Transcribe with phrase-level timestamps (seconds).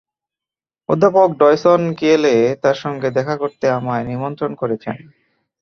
[0.89, 4.95] অধ্যাপক ডয়সন কিয়েলে তাঁর সঙ্গে দেখা করতে আমায় নিমন্ত্রণ করেছেন।